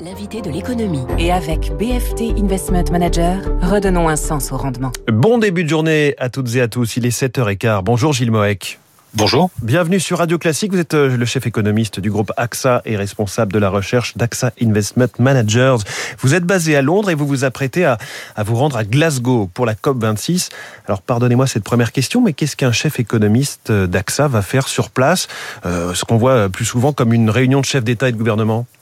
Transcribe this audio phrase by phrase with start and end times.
[0.00, 1.04] L'invité de l'économie.
[1.18, 4.92] Et avec BFT Investment Manager, redonnons un sens au rendement.
[5.12, 6.96] Bon début de journée à toutes et à tous.
[6.96, 7.82] Il est 7h15.
[7.82, 8.78] Bonjour Gilles Moek.
[9.14, 9.50] Bonjour.
[9.62, 10.70] Bienvenue sur Radio Classique.
[10.70, 14.52] Vous êtes euh, le chef économiste du groupe AXA et responsable de la recherche d'AXA
[14.62, 15.76] Investment Managers.
[16.20, 17.96] Vous êtes basé à Londres et vous vous apprêtez à,
[18.36, 20.50] à vous rendre à Glasgow pour la COP26.
[20.86, 25.26] Alors pardonnez-moi cette première question, mais qu'est-ce qu'un chef économiste d'AXA va faire sur place?
[25.64, 28.66] Euh, Ce qu'on voit plus souvent comme une réunion de chefs d'État et de gouvernement?
[28.68, 28.77] euh,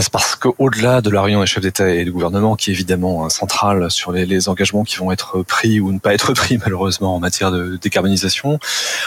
[0.00, 3.28] c'est parce qu'au-delà de la réunion des chefs d'État et de gouvernement, qui est évidemment
[3.28, 7.14] centrale sur les, les, engagements qui vont être pris ou ne pas être pris malheureusement
[7.14, 8.58] en matière de décarbonisation,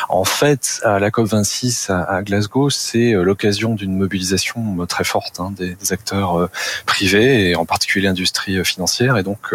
[0.10, 5.04] en fait, à la COP 26 à, Glasgow, c'est euh, l'occasion d'une mobilisation euh, très
[5.04, 6.50] forte hein, des, des, acteurs
[6.86, 9.18] privés et en particulier l'industrie financière.
[9.18, 9.54] Et donc,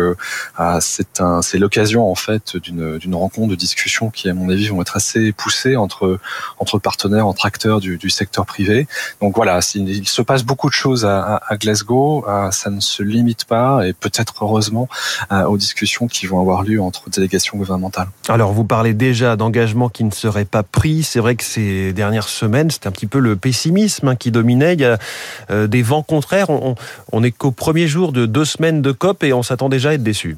[0.80, 4.80] c'est un, c'est l'occasion en fait d'une, rencontre, de discussion qui, à mon avis, vont
[4.80, 6.19] être assez poussées entre
[6.59, 8.87] entre partenaires, entre acteurs du, du secteur privé.
[9.21, 13.45] Donc voilà, il se passe beaucoup de choses à Glasgow, euh, ça ne se limite
[13.45, 14.89] pas, et peut-être heureusement,
[15.33, 18.09] euh, aux discussions qui vont avoir lieu entre délégations gouvernementales.
[18.29, 21.02] Alors, vous parlez déjà d'engagements qui ne seraient pas pris.
[21.02, 24.75] C'est vrai que ces dernières semaines, c'était un petit peu le pessimisme hein, qui dominait.
[24.75, 24.99] Il y a
[25.51, 26.51] euh, des vents contraires.
[26.51, 26.74] On,
[27.13, 29.93] on est qu'au premier jour de deux semaines de COP et on s'attend déjà à
[29.95, 30.37] être déçu.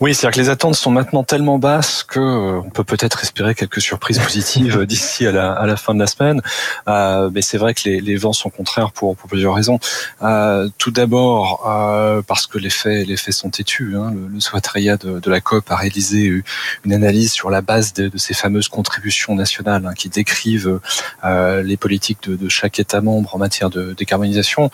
[0.00, 3.54] Oui, c'est-à-dire que les attentes sont maintenant tellement basses que euh, on peut peut-être espérer
[3.54, 6.40] quelques surprises positives d'ici à la, fin de la semaine.
[6.88, 9.78] Euh, mais c'est vrai que les, vents sont contraires pour, plusieurs raisons.
[10.22, 13.96] Euh, tout d'abord euh, parce que les faits, sont têtus.
[13.96, 14.12] Hein.
[14.14, 16.42] Le, le de, la COP a réalisé
[16.84, 20.80] une analyse sur la base de, ces fameuses contributions nationales hein, qui décrivent
[21.24, 24.70] euh, les politiques de chaque État membre en matière de décarbonisation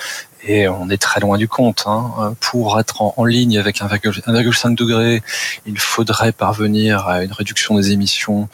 [0.49, 1.85] et on est très loin du compte.
[1.87, 2.35] Hein.
[2.41, 5.23] Pour être en, ligne avec 1,5 degré,
[5.67, 8.49] il faudrait parvenir à une réduction des émissions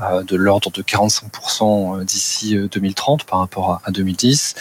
[0.00, 4.54] euh, de l'ordre de 45% euh, d'ici 2030 euh, par rapport à 2010.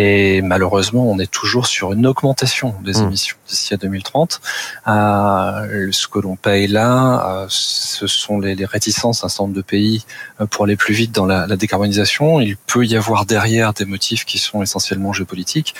[0.00, 3.02] Et malheureusement, on est toujours sur une augmentation des mmh.
[3.02, 4.40] émissions d'ici à 2030.
[4.86, 9.56] Euh, ce que l'on paye là, euh, ce sont les, les réticences d'un certain nombre
[9.56, 10.04] de pays
[10.40, 12.38] euh, pour aller plus vite dans la, la, décarbonisation.
[12.38, 15.74] Il peut y avoir derrière des motifs qui sont essentiellement géopolitiques.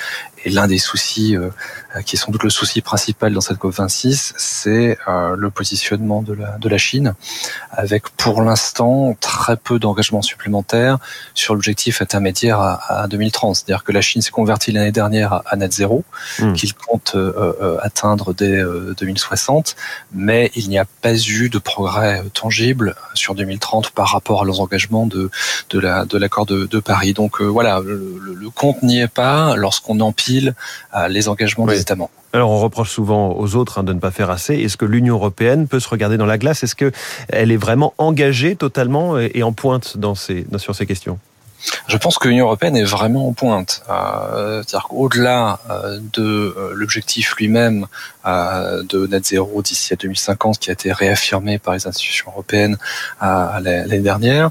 [0.44, 1.50] Et l'un des soucis, euh,
[2.04, 6.58] qui est sans doute le souci principal dans cette COP26, c'est le positionnement de la,
[6.58, 7.14] de la Chine,
[7.70, 10.98] avec pour l'instant très peu d'engagement supplémentaires
[11.34, 13.56] sur l'objectif intermédiaire à, à 2030.
[13.56, 16.04] C'est-à-dire que la Chine s'est convertie l'année dernière à net zéro,
[16.38, 16.52] mmh.
[16.54, 18.62] qu'il compte euh, euh, atteindre dès
[18.98, 19.82] 2060, euh,
[20.14, 24.60] mais il n'y a pas eu de progrès tangible sur 2030 par rapport à leurs
[24.60, 25.30] engagements de,
[25.70, 27.12] de la de l'accord de, de, Paris.
[27.12, 30.54] Donc voilà, le, le, compte n'y est pas lorsqu'on empile
[31.08, 31.74] les engagements oui.
[31.74, 32.10] des États membres.
[32.32, 34.54] Alors on reproche souvent aux autres hein, de ne pas faire assez.
[34.54, 36.62] Est-ce que l'Union européenne peut se regarder dans la glace?
[36.62, 41.18] Est-ce qu'elle est vraiment engagée totalement et en pointe dans ces, sur ces questions?
[41.88, 43.82] Je pense que l'Union européenne est vraiment en pointe.
[43.90, 47.86] Euh, C'est-à-dire qu'au-delà euh, de euh, l'objectif lui-même
[48.26, 52.76] euh, de net zéro d'ici à 2050, qui a été réaffirmé par les institutions européennes
[53.20, 54.50] l'année dernière,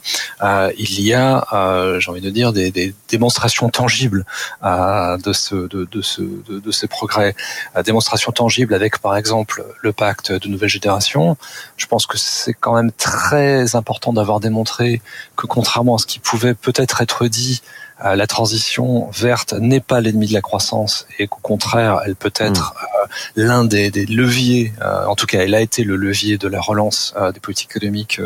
[0.78, 1.46] il y a,
[2.00, 4.26] j'ai envie de dire, des, des démonstrations tangibles
[4.64, 7.36] de, ce, de, ce, de ces progrès.
[7.86, 11.38] démonstrations tangibles avec, par exemple, le pacte de nouvelle génération.
[11.78, 15.02] Je pense que c'est quand même très important d'avoir démontré
[15.36, 17.62] que, contrairement à ce qui pouvait peut-être être dit,
[18.06, 22.34] euh, la transition verte n'est pas l'ennemi de la croissance et qu'au contraire, elle peut
[22.36, 22.86] être mmh.
[23.04, 26.48] euh, l'un des, des, leviers, euh, en tout cas, elle a été le levier de
[26.48, 28.20] la relance euh, des politiques économiques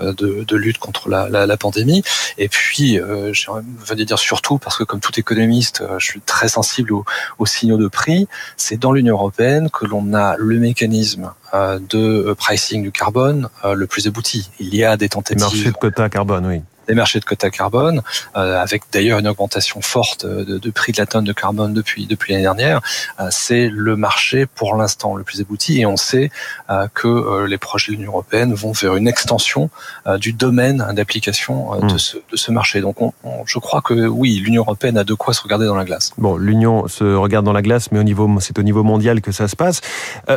[0.00, 2.02] euh, de, de, lutte contre la, la, la, pandémie.
[2.38, 3.46] Et puis, je
[3.86, 7.04] venais dire surtout, parce que comme tout économiste, je suis très sensible aux,
[7.38, 12.82] aux signaux de prix, c'est dans l'Union européenne que l'on a le mécanisme de pricing
[12.82, 14.50] du carbone le plus abouti.
[14.58, 15.40] Il y a des tentatives.
[15.40, 18.02] Marché de quota carbone, oui des marchés de quotas carbone,
[18.36, 22.06] euh, avec d'ailleurs une augmentation forte de, de, prix de la tonne de carbone depuis
[22.06, 22.80] depuis l'année dernière.
[23.20, 26.30] Euh, c'est le marché pour l'instant le plus abouti et on sait
[26.70, 29.70] euh, que euh, les projets de l'Union européenne vont vers une extension
[30.06, 31.98] euh, du domaine d'application de, mmh.
[31.98, 32.80] ce, de ce marché.
[32.80, 35.74] Donc on, on, je crois que oui, l'Union européenne a de quoi se regarder dans
[35.74, 36.12] la glace.
[36.18, 39.32] Bon, l'Union se regarde dans la glace, mais au niveau c'est au niveau mondial que
[39.32, 39.80] ça se passe.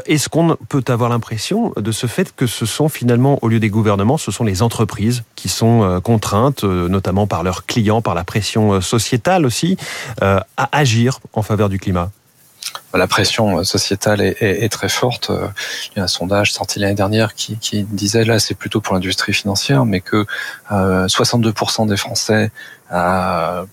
[0.05, 3.69] Est-ce qu'on peut avoir l'impression de ce fait que ce sont finalement au lieu des
[3.69, 8.25] gouvernements, ce sont les entreprises qui sont contraintes euh, notamment par leurs clients, par la
[8.25, 9.77] pression euh, sociétale aussi,
[10.21, 12.11] euh, à agir en faveur du climat
[12.93, 15.31] la pression sociétale est, très forte.
[15.91, 19.33] Il y a un sondage sorti l'année dernière qui, disait là c'est plutôt pour l'industrie
[19.33, 20.25] financière, mais que
[20.71, 22.51] 62% des Français
[22.91, 23.65] euh,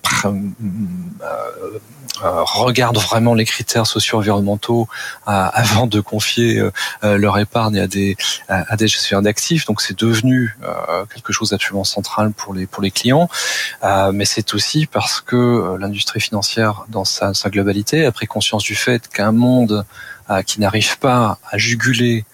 [2.22, 4.86] euh, regardent vraiment les critères socio-environnementaux
[5.26, 8.16] euh, avant de confier euh, leur épargne à des
[8.48, 9.66] à des gestionnaires d'actifs.
[9.66, 10.56] Donc c'est devenu
[11.12, 13.28] quelque chose d'absolument central pour les pour les clients.
[14.12, 18.74] mais c'est aussi parce que l'industrie financière dans sa, sa globalité a pris conscience du
[18.74, 19.84] fait qu'un monde
[20.46, 22.24] qui n'arrive pas à juguler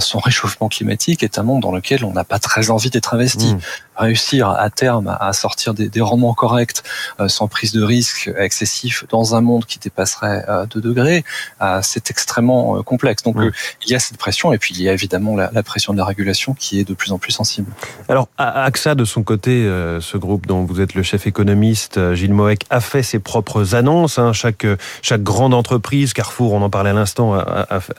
[0.00, 3.54] son réchauffement climatique est un monde dans lequel on n'a pas très envie d'être investi.
[3.54, 3.58] Mmh
[3.96, 6.82] réussir à terme à sortir des, des rendements corrects
[7.20, 11.24] euh, sans prise de risque excessif dans un monde qui dépasserait euh, 2 degrés,
[11.62, 13.22] euh, c'est extrêmement euh, complexe.
[13.22, 13.36] Donc
[13.84, 15.98] il y a cette pression et puis il y a évidemment la, la, pression de
[15.98, 17.70] la régulation qui est de plus en plus sensible.
[18.08, 19.64] Alors AXA de son côté,
[20.00, 24.18] ce groupe dont vous êtes le chef économiste, Gilles Moek, a fait ses propres annonces.
[24.18, 24.32] Hein.
[24.32, 24.66] Chaque,
[25.02, 27.34] chaque grande entreprise, Carrefour, on en parlait à l'instant,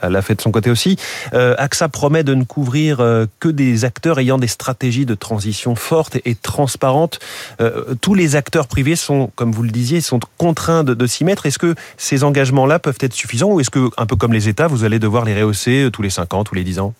[0.02, 0.96] l'a fait de son côté aussi.
[1.32, 2.98] AXA promet de ne couvrir
[3.40, 7.20] que des acteurs ayant des stratégies de transition forte et transparente.
[7.60, 11.46] Euh, tous les acteurs privés sont, comme vous le disiez, sont contraints de, s'y mettre.
[11.46, 14.66] Est-ce que ces engagements-là peuvent être suffisants ou est-ce que, un peu comme les États,
[14.66, 16.94] vous allez devoir les rehausser euh, tous les 5 ans, tous les 10 ans?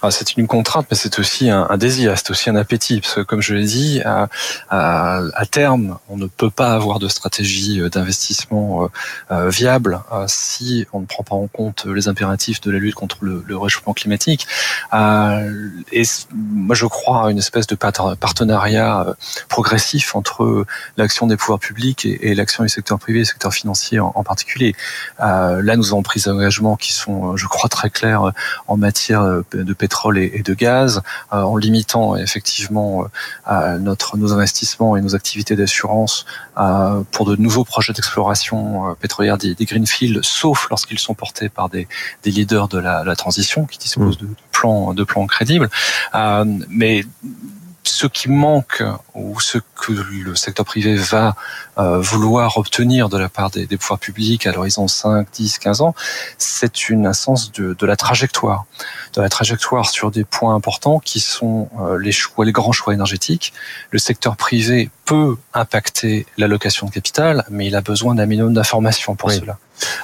[0.00, 3.00] Ah, c'est une contrainte, mais c'est aussi un, désir, c'est aussi un appétit.
[3.00, 4.00] Parce que, comme je l'ai dit,
[4.70, 8.88] à, terme, on ne peut pas avoir de stratégie euh, d'investissement euh,
[9.32, 13.18] euh, viable si on ne prend pas en compte les impératifs de la lutte contre
[13.22, 14.46] le, réchauffement climatique.
[14.92, 16.02] et
[16.32, 19.16] moi, je crois à une espèce de partenariat
[19.48, 20.64] progressif entre
[20.96, 24.76] l'action des pouvoirs publics et, l'action du secteur privé et du secteur financier en, particulier.
[25.18, 28.32] là, nous avons pris des engagements qui sont, je crois, très clairs
[28.68, 29.22] en matière
[29.52, 31.02] de pétrole et, de gaz,
[31.32, 33.06] euh, en limitant effectivement
[33.50, 36.26] euh, notre nos investissements et nos activités d'assurance
[36.58, 41.68] euh, pour de nouveaux projets d'exploration pétrolière des, des greenfields, sauf lorsqu'ils sont portés par
[41.68, 41.88] des,
[42.22, 44.26] des leaders de la, la transition qui disposent mmh.
[44.26, 45.68] de, plans de plans crédibles.
[46.68, 47.04] mais
[47.88, 48.82] ce qui manque
[49.14, 51.36] ou ce que le secteur privé va
[51.78, 55.94] euh, vouloir obtenir de la part des, pouvoirs publics à l'horizon 5, 10, 15 ans,
[56.36, 58.66] c'est une instance de, de, la trajectoire,
[59.14, 62.94] de la trajectoire sur des points importants qui sont euh, les choix, les grands choix
[62.94, 63.52] énergétiques.
[63.90, 69.16] Le secteur privé peut impacter l'allocation de capital, mais il a besoin d'un minimum d'informations
[69.16, 69.58] pour cela.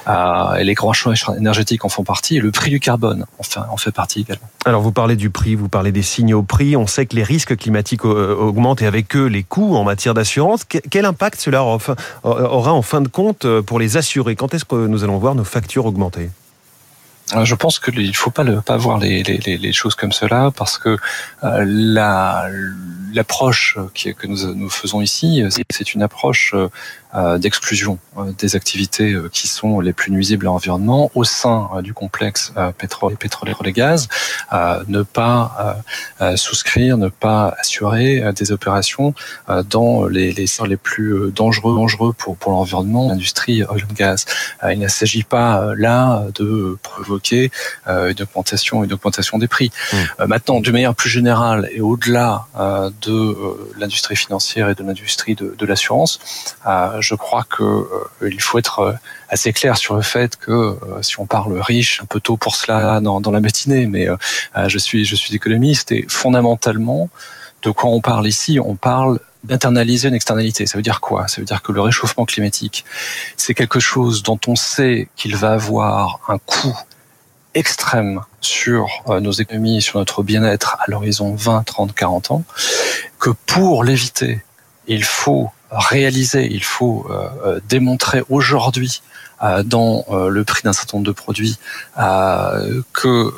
[0.07, 3.77] Euh, et les grands choix énergétiques en font partie, et le prix du carbone en
[3.77, 4.47] fait, partie également.
[4.65, 7.55] Alors vous parlez du prix, vous parlez des signaux prix, on sait que les risques
[7.55, 10.65] climatiques euh, augmentent et avec eux les coûts en matière d'assurance.
[10.65, 14.35] Quel impact cela aura en fin de compte euh, pour les assurés?
[14.35, 16.29] Quand est-ce que nous allons voir nos factures augmenter?
[17.43, 20.51] Je pense qu'il ne faut pas, le, pas voir les, les, les, choses comme cela
[20.55, 20.97] parce que
[21.43, 22.47] euh, la
[23.13, 25.41] l'approche que nous, nous faisons ici,
[25.71, 26.53] c'est une approche
[27.15, 31.69] euh, d'exclusion euh, des activités euh, qui sont les plus nuisibles à l'environnement au sein
[31.81, 34.09] du complexe pétrole, pétrole et gaz,
[34.87, 35.77] ne pas
[36.35, 39.13] souscrire, ne pas assurer des opérations
[39.69, 44.25] dans les, les les plus dangereux, dangereux pour, pour l'environnement, l'industrie oil and gas.
[44.69, 46.77] Il ne s'agit pas là de
[47.15, 47.51] provoquer
[47.87, 49.71] une augmentation, une augmentation des prix.
[49.93, 50.25] Mmh.
[50.27, 52.47] Maintenant, de manière plus générale et au-delà
[53.01, 53.35] de
[53.77, 56.19] l'industrie financière et de l'industrie de, de l'assurance,
[56.99, 58.93] je crois que euh, il faut être euh,
[59.29, 62.55] assez clair sur le fait que euh, si on parle riche, un peu tôt pour
[62.55, 64.07] cela dans, dans la matinée, mais
[64.67, 67.09] je suis je suis économiste et fondamentalement
[67.63, 70.65] de quoi on parle ici On parle d'internaliser une externalité.
[70.65, 71.27] Ça veut dire quoi?
[71.27, 72.85] Ça veut dire que le réchauffement climatique,
[73.37, 76.77] c'est quelque chose dont on sait qu'il va avoir un coût
[77.55, 82.43] extrême sur nos économies, sur notre bien-être à l'horizon 20, 30, 40 ans,
[83.19, 84.43] que pour l'éviter,
[84.87, 89.01] il faut réaliser, il faut euh, euh, démontrer aujourd'hui
[89.43, 91.57] euh, dans le prix d'un certain nombre de produits
[92.93, 93.33] que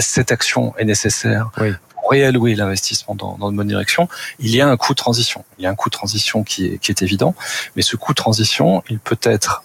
[0.00, 1.50] cette action est nécessaire
[1.94, 4.08] pour réallouer l'investissement dans, dans, de bonne direction,
[4.40, 5.44] il y a un coût de transition.
[5.58, 7.34] Il y a un coût de transition qui est, qui est évident,
[7.76, 9.62] mais ce coût de transition, il peut être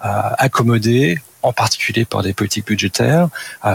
[0.00, 3.28] accommodé en particulier par des politiques budgétaires,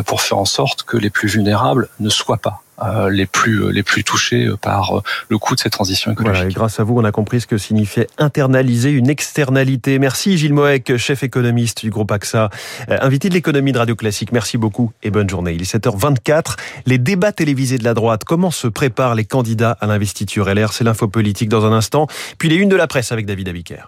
[0.05, 3.69] pour faire en sorte que les plus vulnérables ne soient pas euh, les plus euh,
[3.69, 6.35] les plus touchés euh, par le coût de cette transition écologique.
[6.35, 9.97] Voilà, grâce à vous, on a compris ce que signifiait internaliser une externalité.
[9.97, 12.49] Merci Gilles Moek, chef économiste du groupe AXA,
[12.89, 14.33] invité de l'économie de Radio Classique.
[14.33, 15.53] Merci beaucoup et bonne journée.
[15.53, 16.57] Il est 7h24.
[16.85, 18.25] Les débats télévisés de la droite.
[18.25, 22.07] Comment se préparent les candidats à l'investiture LR C'est l'info politique dans un instant.
[22.39, 23.87] Puis les unes de la presse avec David Abiker.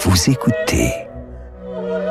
[0.00, 0.90] Vous écoutez